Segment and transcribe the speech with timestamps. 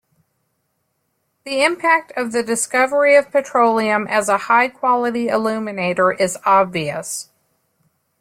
[1.45, 7.29] The impact of the discovery of petroleum as a high-quality illuminator is obvious.